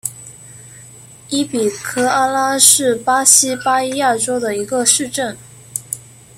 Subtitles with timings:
[1.29, 5.37] 伊比科阿拉是巴西巴伊亚州的一个市镇。